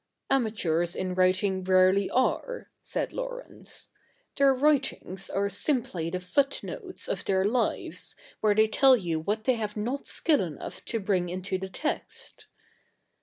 'Amateurs 0.37 0.95
in 0.95 1.13
writing 1.13 1.63
rarely 1.63 2.09
are,' 2.09 2.71
said 2.81 3.13
Laurence.' 3.13 3.89
Their 4.37 4.51
writings 4.51 5.29
are 5.29 5.47
simply 5.47 6.09
the 6.09 6.19
foot 6.19 6.63
notes 6.63 7.07
of 7.07 7.23
their 7.23 7.45
lives, 7.45 8.15
where 8.39 8.55
they 8.55 8.67
tell 8.67 8.97
you 8.97 9.19
what 9.19 9.43
they 9.43 9.53
have 9.57 9.77
not 9.77 10.07
skill 10.07 10.41
enough 10.41 10.83
to 10.85 10.99
bring 10.99 11.29
into 11.29 11.59
the 11.59 11.69
text.' 11.69 12.47